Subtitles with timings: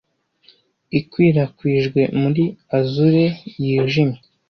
[0.99, 2.43] ikwirakwijwe muri
[2.77, 3.25] azure
[3.63, 4.19] yijimye